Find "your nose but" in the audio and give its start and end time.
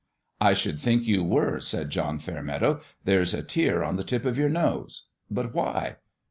4.35-5.53